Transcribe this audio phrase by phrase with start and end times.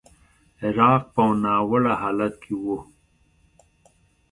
[0.63, 2.65] عراق په ناوړه حالت کې و.